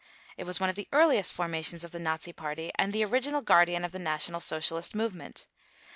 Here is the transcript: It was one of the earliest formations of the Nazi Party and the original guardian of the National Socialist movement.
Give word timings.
It 0.35 0.45
was 0.45 0.59
one 0.59 0.67
of 0.71 0.75
the 0.75 0.87
earliest 0.91 1.31
formations 1.31 1.83
of 1.83 1.91
the 1.91 1.99
Nazi 1.99 2.33
Party 2.33 2.71
and 2.73 2.91
the 2.91 3.05
original 3.05 3.41
guardian 3.43 3.85
of 3.85 3.91
the 3.91 3.99
National 3.99 4.39
Socialist 4.39 4.95
movement. 4.95 5.45